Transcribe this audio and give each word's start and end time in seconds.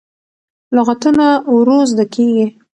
لغتونه 0.75 1.25
ورو 1.55 1.79
زده 1.91 2.05
کېږي. 2.13 2.45